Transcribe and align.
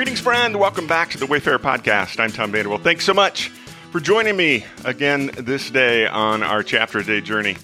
Greetings, 0.00 0.20
friend. 0.20 0.58
Welcome 0.58 0.86
back 0.86 1.10
to 1.10 1.18
the 1.18 1.26
Wayfarer 1.26 1.58
Podcast. 1.58 2.20
I'm 2.20 2.32
Tom 2.32 2.50
Vanderwell. 2.50 2.82
Thanks 2.82 3.04
so 3.04 3.12
much 3.12 3.50
for 3.92 4.00
joining 4.00 4.34
me 4.34 4.64
again 4.86 5.30
this 5.36 5.70
day 5.70 6.06
on 6.06 6.42
our 6.42 6.62
chapter 6.62 7.02
day 7.02 7.20
journey. 7.20 7.58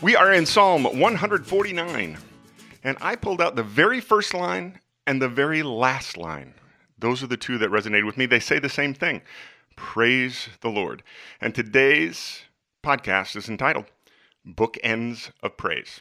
We 0.00 0.14
are 0.14 0.32
in 0.32 0.46
Psalm 0.46 0.84
149, 0.84 2.18
and 2.84 2.96
I 3.00 3.16
pulled 3.16 3.42
out 3.42 3.56
the 3.56 3.64
very 3.64 3.98
first 3.98 4.32
line 4.32 4.78
and 5.08 5.20
the 5.20 5.28
very 5.28 5.64
last 5.64 6.16
line. 6.16 6.54
Those 7.00 7.20
are 7.20 7.26
the 7.26 7.36
two 7.36 7.58
that 7.58 7.70
resonated 7.70 8.06
with 8.06 8.16
me. 8.16 8.26
They 8.26 8.38
say 8.38 8.60
the 8.60 8.68
same 8.68 8.94
thing 8.94 9.20
Praise 9.74 10.50
the 10.60 10.70
Lord. 10.70 11.02
And 11.40 11.52
today's 11.52 12.42
podcast 12.84 13.34
is 13.34 13.48
entitled 13.48 13.86
Bookends 14.46 15.32
of 15.42 15.56
Praise. 15.56 16.00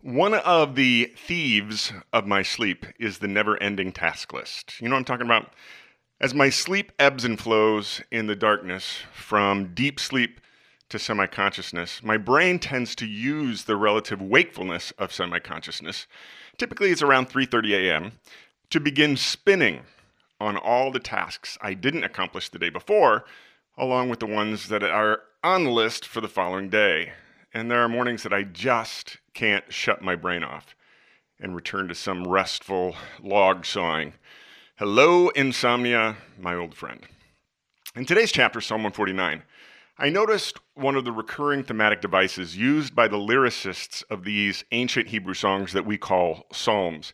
One 0.00 0.32
of 0.32 0.76
the 0.76 1.12
thieves 1.16 1.92
of 2.12 2.24
my 2.24 2.42
sleep 2.42 2.86
is 3.00 3.18
the 3.18 3.26
never 3.26 3.60
ending 3.60 3.90
task 3.90 4.32
list. 4.32 4.80
You 4.80 4.88
know 4.88 4.94
what 4.94 5.00
I'm 5.00 5.04
talking 5.04 5.26
about? 5.26 5.52
As 6.20 6.32
my 6.32 6.50
sleep 6.50 6.92
ebbs 7.00 7.24
and 7.24 7.36
flows 7.36 8.00
in 8.12 8.28
the 8.28 8.36
darkness 8.36 9.00
from 9.12 9.74
deep 9.74 9.98
sleep 9.98 10.40
to 10.90 11.00
semi 11.00 11.26
consciousness, 11.26 12.00
my 12.00 12.16
brain 12.16 12.60
tends 12.60 12.94
to 12.94 13.06
use 13.06 13.64
the 13.64 13.74
relative 13.74 14.22
wakefulness 14.22 14.92
of 14.98 15.12
semi 15.12 15.40
consciousness. 15.40 16.06
Typically, 16.58 16.90
it's 16.90 17.02
around 17.02 17.28
3:30 17.28 17.72
a.m. 17.72 18.12
to 18.70 18.78
begin 18.78 19.16
spinning 19.16 19.80
on 20.38 20.56
all 20.56 20.92
the 20.92 21.00
tasks 21.00 21.58
I 21.60 21.74
didn't 21.74 22.04
accomplish 22.04 22.50
the 22.50 22.60
day 22.60 22.70
before, 22.70 23.24
along 23.76 24.10
with 24.10 24.20
the 24.20 24.26
ones 24.26 24.68
that 24.68 24.84
are 24.84 25.22
on 25.42 25.64
the 25.64 25.72
list 25.72 26.06
for 26.06 26.20
the 26.20 26.28
following 26.28 26.68
day. 26.68 27.14
And 27.52 27.70
there 27.70 27.82
are 27.82 27.88
mornings 27.88 28.22
that 28.24 28.32
I 28.32 28.42
just 28.42 29.18
can't 29.32 29.64
shut 29.72 30.02
my 30.02 30.14
brain 30.16 30.44
off 30.44 30.76
and 31.40 31.54
return 31.54 31.88
to 31.88 31.94
some 31.94 32.26
restful 32.26 32.94
log 33.22 33.64
sawing. 33.64 34.12
Hello, 34.76 35.28
insomnia, 35.30 36.16
my 36.38 36.54
old 36.54 36.74
friend. 36.74 37.00
In 37.96 38.04
today's 38.04 38.32
chapter, 38.32 38.60
Psalm 38.60 38.82
149, 38.82 39.42
I 39.96 40.10
noticed 40.10 40.58
one 40.74 40.94
of 40.94 41.04
the 41.04 41.12
recurring 41.12 41.64
thematic 41.64 42.00
devices 42.00 42.56
used 42.56 42.94
by 42.94 43.08
the 43.08 43.16
lyricists 43.16 44.04
of 44.10 44.24
these 44.24 44.64
ancient 44.70 45.08
Hebrew 45.08 45.34
songs 45.34 45.72
that 45.72 45.86
we 45.86 45.96
call 45.96 46.46
psalms. 46.52 47.12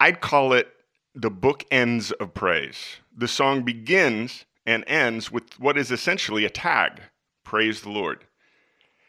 I'd 0.00 0.20
call 0.20 0.52
it 0.54 0.68
the 1.14 1.30
bookends 1.30 2.12
of 2.12 2.34
praise. 2.34 2.96
The 3.16 3.28
song 3.28 3.62
begins 3.62 4.46
and 4.66 4.84
ends 4.86 5.30
with 5.30 5.60
what 5.60 5.76
is 5.76 5.92
essentially 5.92 6.44
a 6.44 6.50
tag 6.50 7.00
Praise 7.44 7.82
the 7.82 7.90
Lord. 7.90 8.24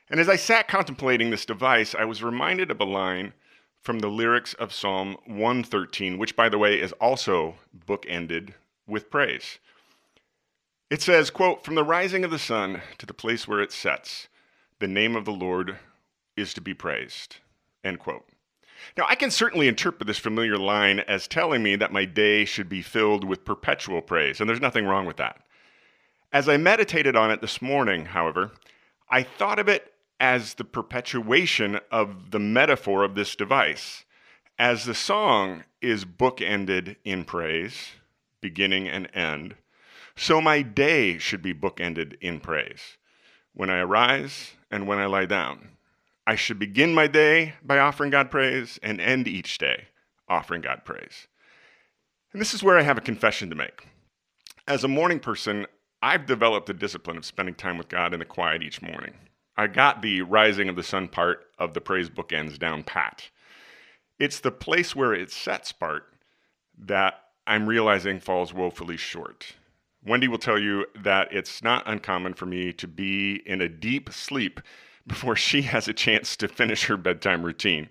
And 0.09 0.20
as 0.20 0.30
I 0.30 0.36
sat 0.36 0.67
contemplating 0.67 1.30
this 1.30 1.45
device, 1.45 1.95
I 1.95 2.06
was 2.06 2.23
reminded 2.23 2.70
of 2.70 2.80
a 2.80 2.86
line 2.86 3.34
from 3.81 4.00
the 4.00 4.08
lyrics 4.08 4.53
of 4.56 4.73
Psalm 4.73 5.17
113, 5.25 6.17
which, 6.17 6.36
by 6.36 6.50
the 6.50 6.58
way, 6.58 6.80
is 6.80 6.92
also 6.94 7.56
bookended 7.88 8.53
with 8.88 9.09
praise. 9.09 9.59
It 10.89 11.02
says, 11.02 11.31
quote, 11.31 11.64
From 11.64 11.76
the 11.76 11.83
rising 11.83 12.23
of 12.23 12.31
the 12.31 12.39
sun 12.39 12.81
to 13.00 13.06
the 13.06 13.14
place 13.14 13.48
where 13.48 13.61
it 13.61 13.72
sets, 13.72 14.28
the 14.80 14.88
name 14.88 15.16
of 15.16 15.26
the 15.26 15.31
Lord 15.31 15.78
is 16.38 16.53
to 16.53 16.61
be 16.61 16.73
praised. 16.73 17.38
End 17.83 18.00
quote. 18.00 18.26
Now, 18.98 19.06
I 19.08 19.16
can 19.16 19.31
certainly 19.31 19.67
interpret 19.67 20.06
this 20.06 20.20
familiar 20.20 20.58
line 20.58 21.00
as 21.00 21.28
telling 21.28 21.64
me 21.64 21.76
that 21.78 21.94
my 21.94 22.06
day 22.06 22.45
should 22.45 22.70
be 22.70 22.81
filled 22.81 23.23
with 23.23 23.45
perpetual 23.45 24.02
praise, 24.02 24.39
and 24.39 24.48
there's 24.48 24.61
nothing 24.61 24.86
wrong 24.86 25.06
with 25.06 25.17
that. 25.17 25.42
As 26.31 26.48
I 26.48 26.58
meditated 26.58 27.16
on 27.16 27.31
it 27.31 27.42
this 27.42 27.61
morning, 27.61 28.06
however, 28.06 28.52
I 29.09 29.23
thought 29.23 29.59
of 29.59 29.67
it 29.67 29.94
as 30.19 30.55
the 30.55 30.63
perpetuation 30.63 31.80
of 31.91 32.31
the 32.31 32.39
metaphor 32.39 33.03
of 33.03 33.16
this 33.16 33.35
device. 33.35 34.05
As 34.58 34.85
the 34.85 34.95
song 34.95 35.63
is 35.81 36.05
bookended 36.05 36.95
in 37.03 37.25
praise, 37.25 37.91
beginning 38.41 38.88
and 38.88 39.09
end, 39.13 39.55
so 40.16 40.39
my 40.39 40.61
day 40.61 41.17
should 41.17 41.41
be 41.41 41.53
bookended 41.53 42.15
in 42.21 42.39
praise. 42.39 42.98
When 43.53 43.70
I 43.70 43.80
arise 43.80 44.53
and 44.71 44.87
when 44.87 44.98
I 44.98 45.05
lie 45.05 45.26
down, 45.26 45.70
I 46.26 46.36
should 46.36 46.58
begin 46.58 46.93
my 46.93 47.08
day 47.08 47.53
by 47.64 47.80
offering 47.80 48.11
God 48.11 48.32
praise 48.32 48.80
and 48.82 48.99
end 48.99 49.27
each 49.27 49.58
day 49.58 49.87
offering 50.27 50.61
God 50.61 50.83
praise. 50.86 51.27
And 52.32 52.42
this 52.42 52.53
is 52.53 52.64
where 52.64 52.77
I 52.77 52.82
have 52.82 52.97
a 52.97 53.02
confession 53.02 53.49
to 53.49 53.55
make. 53.55 53.87
As 54.67 54.83
a 54.83 54.89
morning 54.89 55.20
person, 55.20 55.67
I've 56.02 56.26
developed 56.26 56.70
a 56.70 56.73
discipline 56.73 57.17
of 57.17 57.26
spending 57.26 57.55
time 57.55 57.77
with 57.77 57.87
God 57.87 58.14
in 58.14 58.20
the 58.20 58.26
quiet 58.26 58.64
each 58.64 58.82
morning. 58.82 59.14
I 59.58 59.67
got 59.67 60.02
the 60.02 60.21
rising 60.21 60.67
of 60.67 60.76
the 60.76 60.83
sun 60.83 61.08
part 61.08 61.48
of 61.58 61.73
the 61.73 61.82
praise 61.82 62.10
bookends 62.10 62.60
down 62.60 62.83
pat. 62.83 63.30
It's 64.20 64.39
the 64.39 64.52
place 64.52 64.95
where 64.95 65.14
it 65.14 65.32
sets 65.32 65.71
part 65.71 66.05
that 66.77 67.21
I'm 67.48 67.67
realizing 67.67 68.20
falls 68.20 68.54
woefully 68.54 68.98
short. 68.98 69.55
Wendy 70.04 70.27
will 70.27 70.38
tell 70.38 70.60
you 70.60 70.86
that 70.95 71.32
it's 71.32 71.64
not 71.64 71.88
uncommon 71.88 72.33
for 72.33 72.45
me 72.45 72.73
to 72.73 72.88
be 72.88 73.42
in 73.45 73.61
a 73.61 73.70
deep 73.70 74.11
sleep 74.11 74.60
before 75.08 75.36
she 75.36 75.61
has 75.73 75.88
a 75.88 75.94
chance 75.94 76.36
to 76.38 76.48
finish 76.48 76.86
her 76.86 76.98
bedtime 76.98 77.44
routine. 77.44 77.89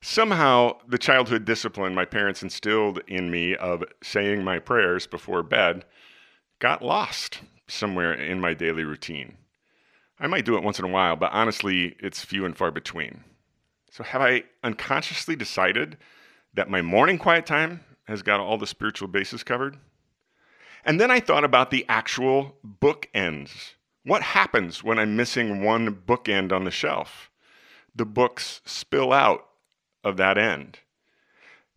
Somehow, 0.00 0.78
the 0.86 0.98
childhood 0.98 1.44
discipline 1.44 1.94
my 1.94 2.04
parents 2.04 2.42
instilled 2.42 3.00
in 3.06 3.30
me 3.30 3.56
of 3.56 3.84
saying 4.02 4.44
my 4.44 4.58
prayers 4.58 5.06
before 5.06 5.42
bed 5.42 5.84
got 6.58 6.82
lost 6.82 7.40
somewhere 7.66 8.12
in 8.12 8.38
my 8.38 8.52
daily 8.52 8.84
routine. 8.84 9.38
I 10.18 10.26
might 10.26 10.44
do 10.44 10.56
it 10.56 10.62
once 10.62 10.78
in 10.78 10.84
a 10.84 10.88
while, 10.88 11.16
but 11.16 11.32
honestly, 11.32 11.96
it's 11.98 12.24
few 12.24 12.44
and 12.44 12.56
far 12.56 12.70
between. 12.70 13.24
So, 13.90 14.04
have 14.04 14.22
I 14.22 14.44
unconsciously 14.62 15.36
decided 15.36 15.96
that 16.54 16.70
my 16.70 16.82
morning 16.82 17.18
quiet 17.18 17.46
time 17.46 17.80
has 18.04 18.22
got 18.22 18.40
all 18.40 18.58
the 18.58 18.66
spiritual 18.66 19.08
bases 19.08 19.42
covered? 19.42 19.76
And 20.84 21.00
then 21.00 21.10
I 21.10 21.20
thought 21.20 21.44
about 21.44 21.70
the 21.70 21.84
actual 21.88 22.56
bookends. 22.66 23.72
What 24.04 24.22
happens 24.22 24.84
when 24.84 24.98
I'm 24.98 25.16
missing 25.16 25.64
one 25.64 25.94
bookend 25.94 26.52
on 26.52 26.64
the 26.64 26.70
shelf? 26.70 27.30
The 27.94 28.04
books 28.04 28.60
spill 28.64 29.12
out 29.12 29.46
of 30.02 30.16
that 30.18 30.36
end. 30.36 30.80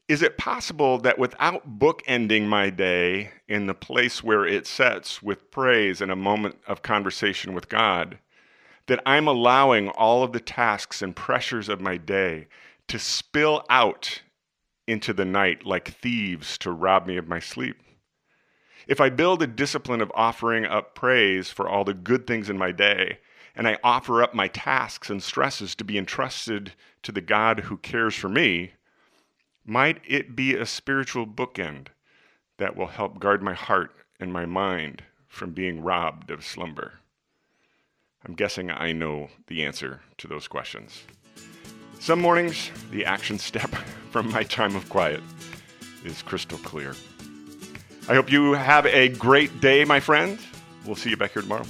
Is 0.08 0.22
it 0.22 0.38
possible 0.38 0.98
that 1.00 1.20
without 1.20 1.80
bookending 1.80 2.48
my 2.48 2.70
day 2.70 3.32
in 3.48 3.68
the 3.68 3.74
place 3.74 4.24
where 4.24 4.46
it 4.46 4.66
sets 4.66 5.22
with 5.22 5.52
praise 5.52 6.02
and 6.02 6.12
a 6.12 6.16
moment 6.16 6.58
of 6.66 6.82
conversation 6.82 7.54
with 7.54 7.70
God, 7.70 8.20
that 8.88 9.02
I'm 9.06 9.28
allowing 9.28 9.90
all 9.90 10.24
of 10.24 10.32
the 10.32 10.40
tasks 10.40 11.02
and 11.02 11.16
pressures 11.16 11.70
of 11.70 11.82
my 11.82 11.98
day 11.98 12.48
to 12.88 12.98
spill 12.98 13.64
out 13.70 14.22
into 14.88 15.14
the 15.14 15.26
night 15.26 15.66
like 15.66 15.90
thieves 15.90 16.58
to 16.60 16.72
rob 16.72 17.06
me 17.06 17.18
of 17.18 17.28
my 17.28 17.40
sleep. 17.40 17.78
If 18.88 19.02
I 19.02 19.10
build 19.10 19.44
a 19.44 19.48
discipline 19.48 20.00
of 20.00 20.12
offering 20.16 20.66
up 20.66 20.96
praise 20.96 21.50
for 21.50 21.68
all 21.68 21.84
the 21.84 21.94
good 21.94 22.26
things 22.26 22.50
in 22.50 22.58
my 22.58 22.72
day, 22.72 23.20
and 23.54 23.68
I 23.68 23.78
offer 23.84 24.24
up 24.24 24.34
my 24.34 24.48
tasks 24.48 25.10
and 25.10 25.22
stresses 25.22 25.76
to 25.76 25.84
be 25.84 25.98
entrusted 25.98 26.74
to 27.04 27.12
the 27.12 27.22
God 27.22 27.62
who 27.62 27.78
cares 27.78 28.16
for 28.16 28.30
me, 28.30 28.74
might 29.66 30.00
it 30.08 30.36
be 30.36 30.56
a 30.56 30.66
spiritual 30.66 31.28
bookend 31.28 31.88
that 32.58 32.78
will 32.78 32.88
help 32.88 33.20
guard 33.20 33.44
my 33.44 33.54
heart 33.54 33.94
and 34.20 34.32
my 34.32 34.46
mind 34.46 35.04
from 35.28 35.52
being 35.52 35.82
robbed 35.82 36.32
of 36.32 36.46
slumber? 36.46 37.00
I'm 38.28 38.34
guessing 38.34 38.70
I 38.70 38.92
know 38.92 39.30
the 39.48 39.64
answer 39.64 40.02
to 40.18 40.28
those 40.28 40.48
questions. 40.48 41.04
Some 42.00 42.20
mornings, 42.20 42.70
the 42.92 43.06
action 43.06 43.40
step 43.40 43.70
from 44.12 44.30
my 44.32 44.44
time 44.44 44.76
of 44.76 44.90
quiet 44.90 45.22
is 46.04 46.22
crystal 46.22 46.58
clear. 46.60 46.94
I 48.10 48.16
hope 48.16 48.32
you 48.32 48.54
have 48.54 48.86
a 48.86 49.10
great 49.10 49.62
day, 49.62 49.86
my 49.86 50.00
friend. 50.00 50.40
We'll 50.86 50.96
see 50.96 51.10
you 51.10 51.18
back 51.18 51.34
here 51.34 51.42
tomorrow. 51.42 51.66